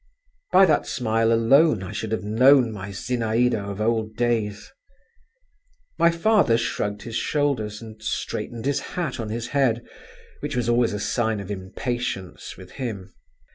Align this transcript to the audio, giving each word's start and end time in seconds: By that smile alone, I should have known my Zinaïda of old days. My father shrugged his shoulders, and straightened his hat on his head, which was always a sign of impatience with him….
By 0.51 0.65
that 0.65 0.87
smile 0.87 1.31
alone, 1.31 1.83
I 1.83 1.91
should 1.91 2.11
have 2.11 2.23
known 2.23 2.71
my 2.71 2.89
Zinaïda 2.89 3.69
of 3.69 3.79
old 3.79 4.15
days. 4.15 4.71
My 5.99 6.09
father 6.09 6.57
shrugged 6.57 7.03
his 7.03 7.15
shoulders, 7.15 7.83
and 7.83 8.01
straightened 8.01 8.65
his 8.65 8.79
hat 8.79 9.19
on 9.19 9.29
his 9.29 9.49
head, 9.49 9.83
which 10.39 10.55
was 10.55 10.67
always 10.67 10.93
a 10.93 10.99
sign 10.99 11.39
of 11.39 11.51
impatience 11.51 12.57
with 12.57 12.71
him…. 12.71 13.13